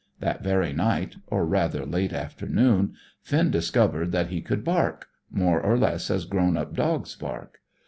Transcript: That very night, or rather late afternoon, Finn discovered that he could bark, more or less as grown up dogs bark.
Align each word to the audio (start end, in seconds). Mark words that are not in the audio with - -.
That 0.19 0.43
very 0.43 0.73
night, 0.73 1.17
or 1.27 1.45
rather 1.45 1.85
late 1.85 2.11
afternoon, 2.11 2.95
Finn 3.21 3.51
discovered 3.51 4.11
that 4.11 4.29
he 4.29 4.41
could 4.41 4.63
bark, 4.63 5.05
more 5.29 5.61
or 5.61 5.77
less 5.77 6.09
as 6.09 6.25
grown 6.25 6.57
up 6.57 6.75
dogs 6.75 7.15
bark. 7.15 7.59